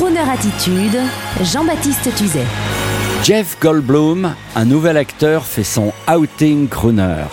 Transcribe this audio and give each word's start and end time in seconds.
Crooner 0.00 0.20
Attitude, 0.20 0.98
Jean-Baptiste 1.42 2.14
Tuzet. 2.16 2.46
Jeff 3.22 3.58
Goldblum, 3.60 4.34
un 4.56 4.64
nouvel 4.64 4.96
acteur, 4.96 5.44
fait 5.44 5.62
son 5.62 5.92
outing 6.10 6.68
crooner. 6.68 7.26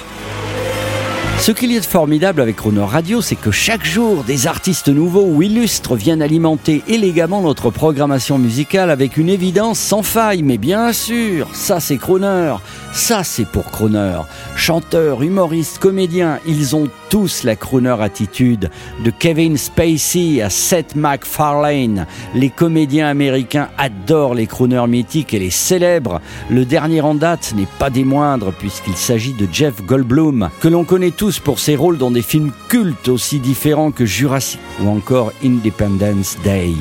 Ce 1.39 1.53
qu'il 1.53 1.71
y 1.71 1.77
a 1.77 1.79
de 1.79 1.85
formidable 1.85 2.41
avec 2.41 2.57
Crooner 2.57 2.83
Radio, 2.83 3.21
c'est 3.21 3.37
que 3.37 3.51
chaque 3.51 3.85
jour, 3.85 4.23
des 4.25 4.47
artistes 4.47 4.89
nouveaux 4.89 5.27
ou 5.27 5.43
illustres 5.43 5.95
viennent 5.95 6.21
alimenter 6.21 6.83
élégamment 6.89 7.41
notre 7.41 7.69
programmation 7.69 8.37
musicale 8.37 8.89
avec 8.89 9.15
une 9.15 9.29
évidence 9.29 9.79
sans 9.79 10.03
faille. 10.03 10.43
Mais 10.43 10.57
bien 10.57 10.91
sûr, 10.91 11.47
ça 11.53 11.79
c'est 11.79 11.97
Crooner, 11.97 12.55
ça 12.91 13.23
c'est 13.23 13.45
pour 13.45 13.65
Crooner. 13.71 14.19
Chanteurs, 14.55 15.21
humoristes, 15.21 15.77
comédiens, 15.77 16.39
ils 16.45 16.75
ont 16.75 16.89
tous 17.09 17.43
la 17.43 17.55
crooner 17.55 17.95
attitude. 17.99 18.69
De 19.03 19.11
Kevin 19.11 19.57
Spacey 19.57 20.41
à 20.41 20.49
Seth 20.49 20.95
MacFarlane, 20.95 22.05
les 22.33 22.49
comédiens 22.49 23.07
américains 23.07 23.69
adorent 23.77 24.35
les 24.35 24.47
crooners 24.47 24.87
mythiques 24.87 25.33
et 25.33 25.39
les 25.39 25.49
célèbrent. 25.49 26.21
Le 26.49 26.65
dernier 26.65 27.01
en 27.01 27.15
date 27.15 27.53
n'est 27.55 27.67
pas 27.79 27.89
des 27.89 28.03
moindres 28.03 28.53
puisqu'il 28.53 28.95
s'agit 28.95 29.33
de 29.33 29.47
Jeff 29.51 29.81
Goldblum, 29.85 30.49
que 30.59 30.67
l'on 30.67 30.83
connaît 30.83 31.11
tous 31.11 31.39
pour 31.39 31.59
ses 31.59 31.75
rôles 31.75 31.97
dans 31.97 32.11
des 32.11 32.21
films 32.21 32.51
cultes 32.69 33.07
aussi 33.07 33.39
différents 33.39 33.91
que 33.91 34.05
Jurassic 34.05 34.59
ou 34.81 34.89
encore 34.89 35.31
Independence 35.43 36.37
Day. 36.43 36.73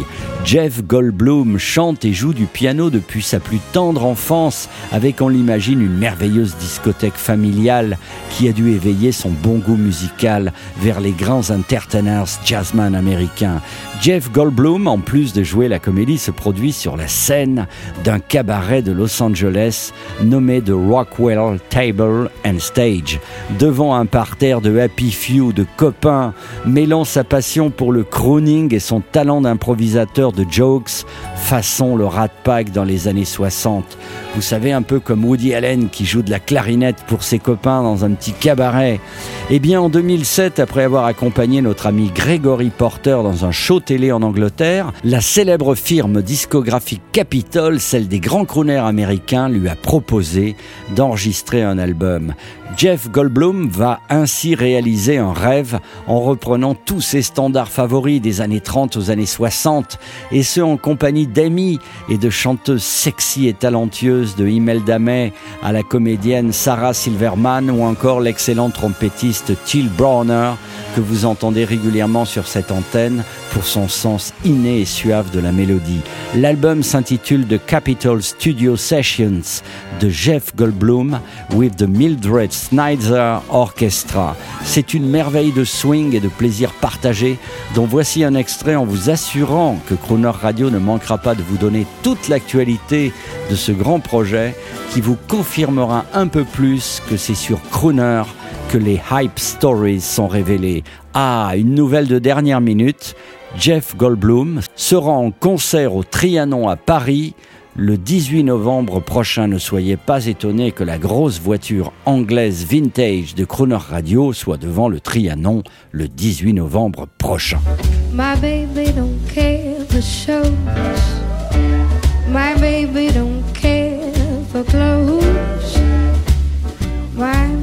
Jeff 0.46 0.84
Goldblum 0.84 1.58
chante 1.58 2.04
et 2.04 2.12
joue 2.12 2.32
du 2.32 2.44
piano 2.44 2.88
depuis 2.88 3.20
sa 3.20 3.40
plus 3.40 3.58
tendre 3.72 4.04
enfance 4.04 4.68
avec, 4.92 5.20
on 5.20 5.28
l'imagine, 5.28 5.82
une 5.82 5.98
merveilleuse 5.98 6.54
discothèque 6.54 7.16
familiale 7.16 7.98
qui 8.30 8.48
a 8.48 8.52
dû 8.52 8.70
éveiller 8.70 9.10
son 9.10 9.30
bon 9.30 9.58
goût 9.58 9.74
musical 9.74 10.52
vers 10.78 11.00
les 11.00 11.10
grands 11.10 11.50
entertainers 11.50 12.28
jazzman 12.44 12.94
américains. 12.94 13.60
Jeff 14.00 14.30
Goldblum, 14.30 14.86
en 14.86 14.98
plus 14.98 15.32
de 15.32 15.42
jouer 15.42 15.66
la 15.66 15.80
comédie, 15.80 16.16
se 16.16 16.30
produit 16.30 16.70
sur 16.70 16.96
la 16.96 17.08
scène 17.08 17.66
d'un 18.04 18.20
cabaret 18.20 18.82
de 18.82 18.92
Los 18.92 19.20
Angeles 19.20 19.92
nommé 20.22 20.62
The 20.62 20.70
Rockwell 20.72 21.58
Table 21.70 22.30
and 22.46 22.60
Stage, 22.60 23.18
devant 23.58 23.96
un 23.96 24.06
parterre 24.06 24.60
de 24.60 24.78
happy 24.78 25.10
few, 25.10 25.52
de 25.52 25.66
copains, 25.76 26.34
mêlant 26.64 27.02
sa 27.02 27.24
passion 27.24 27.70
pour 27.70 27.90
le 27.90 28.04
crooning 28.04 28.72
et 28.72 28.78
son 28.78 29.00
talent 29.00 29.40
d'improvisateur 29.40 30.34
de 30.36 30.46
jokes 30.48 31.04
façon 31.36 31.96
le 31.96 32.06
Rat 32.06 32.28
Pack 32.44 32.70
dans 32.70 32.84
les 32.84 33.08
années 33.08 33.24
60. 33.24 33.98
Vous 34.36 34.42
savez, 34.42 34.72
un 34.72 34.82
peu 34.82 35.00
comme 35.00 35.24
Woody 35.24 35.54
Allen 35.54 35.88
qui 35.88 36.04
joue 36.04 36.20
de 36.20 36.30
la 36.30 36.38
clarinette 36.38 37.04
pour 37.06 37.22
ses 37.22 37.38
copains 37.38 37.82
dans 37.82 38.04
un 38.04 38.10
petit 38.10 38.32
cabaret. 38.32 39.00
Eh 39.48 39.58
bien, 39.60 39.80
en 39.80 39.88
2007, 39.88 40.58
après 40.58 40.82
avoir 40.82 41.06
accompagné 41.06 41.62
notre 41.62 41.86
ami 41.86 42.10
Gregory 42.14 42.68
Porter 42.68 43.18
dans 43.22 43.46
un 43.46 43.50
show 43.50 43.80
télé 43.80 44.12
en 44.12 44.20
Angleterre, 44.20 44.92
la 45.04 45.22
célèbre 45.22 45.74
firme 45.74 46.20
discographique 46.20 47.00
Capitol, 47.12 47.80
celle 47.80 48.08
des 48.08 48.20
grands 48.20 48.44
crooners 48.44 48.76
américains, 48.76 49.48
lui 49.48 49.70
a 49.70 49.74
proposé 49.74 50.54
d'enregistrer 50.94 51.62
un 51.62 51.78
album. 51.78 52.34
Jeff 52.76 53.10
Goldblum 53.10 53.70
va 53.70 54.00
ainsi 54.10 54.54
réaliser 54.54 55.16
un 55.16 55.32
rêve 55.32 55.78
en 56.06 56.20
reprenant 56.20 56.74
tous 56.74 57.00
ses 57.00 57.22
standards 57.22 57.70
favoris 57.70 58.20
des 58.20 58.42
années 58.42 58.60
30 58.60 58.98
aux 58.98 59.10
années 59.10 59.24
60, 59.24 59.98
et 60.30 60.42
ce 60.42 60.60
en 60.60 60.76
compagnie 60.76 61.26
d'amis 61.26 61.78
et 62.10 62.18
de 62.18 62.28
chanteuses 62.28 62.82
sexy 62.82 63.48
et 63.48 63.54
talentueuses 63.54 64.05
de 64.06 64.46
Imelda 64.46 65.00
May 65.00 65.32
à 65.64 65.72
la 65.72 65.82
comédienne 65.82 66.52
Sarah 66.52 66.94
Silverman 66.94 67.68
ou 67.70 67.82
encore 67.82 68.20
l'excellent 68.20 68.70
trompettiste 68.70 69.52
Till 69.64 69.88
Browner 69.88 70.52
que 70.94 71.00
vous 71.00 71.24
entendez 71.24 71.64
régulièrement 71.64 72.24
sur 72.24 72.46
cette 72.46 72.70
antenne 72.70 73.24
pour 73.52 73.64
son 73.64 73.88
sens 73.88 74.32
inné 74.44 74.80
et 74.80 74.84
suave 74.84 75.30
de 75.30 75.40
la 75.40 75.50
mélodie. 75.50 76.00
L'album 76.36 76.82
s'intitule 76.82 77.46
The 77.46 77.58
Capitol 77.66 78.22
Studio 78.22 78.76
Sessions 78.76 79.62
de 80.00 80.08
Jeff 80.08 80.54
Goldblum 80.54 81.18
with 81.54 81.76
the 81.76 81.88
Mildred 81.88 82.52
Snyder 82.52 83.38
Orchestra. 83.50 84.36
C'est 84.62 84.94
une 84.94 85.08
merveille 85.08 85.52
de 85.52 85.64
swing 85.64 86.14
et 86.14 86.20
de 86.20 86.28
plaisir 86.28 86.72
partagé 86.80 87.38
dont 87.74 87.86
voici 87.86 88.22
un 88.24 88.34
extrait 88.34 88.76
en 88.76 88.84
vous 88.84 89.10
assurant 89.10 89.78
que 89.88 89.94
Crooner 89.94 90.28
Radio 90.28 90.70
ne 90.70 90.78
manquera 90.78 91.18
pas 91.18 91.34
de 91.34 91.42
vous 91.42 91.56
donner 91.56 91.86
toute 92.02 92.28
l'actualité 92.28 93.12
de 93.50 93.54
ce 93.54 93.72
grand 93.72 94.00
projet 94.00 94.54
qui 94.90 95.00
vous 95.00 95.16
confirmera 95.28 96.04
un 96.14 96.26
peu 96.28 96.44
plus 96.44 97.02
que 97.08 97.16
c'est 97.16 97.34
sur 97.34 97.60
Crooner 97.70 98.22
que 98.70 98.78
les 98.78 99.00
hype 99.10 99.38
stories 99.38 100.00
sont 100.00 100.28
révélées. 100.28 100.84
Ah, 101.14 101.52
une 101.56 101.74
nouvelle 101.74 102.08
de 102.08 102.18
dernière 102.18 102.60
minute. 102.60 103.14
Jeff 103.56 103.96
Goldblum 103.96 104.60
sera 104.74 105.12
en 105.12 105.30
concert 105.30 105.94
au 105.94 106.02
Trianon 106.02 106.68
à 106.68 106.76
Paris 106.76 107.34
le 107.76 107.96
18 107.96 108.44
novembre 108.44 109.00
prochain. 109.00 109.48
Ne 109.48 109.58
soyez 109.58 109.96
pas 109.96 110.26
étonnés 110.26 110.72
que 110.72 110.82
la 110.82 110.98
grosse 110.98 111.40
voiture 111.40 111.92
anglaise 112.06 112.66
vintage 112.66 113.34
de 113.34 113.44
Crooner 113.44 113.76
Radio 113.76 114.32
soit 114.32 114.56
devant 114.56 114.88
le 114.88 115.00
Trianon 115.00 115.62
le 115.92 116.08
18 116.08 116.54
novembre 116.54 117.06
prochain. 117.18 117.60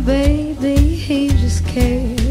Baby, 0.06 0.76
he 0.76 1.30
just 1.30 1.66
cares. 1.66 2.23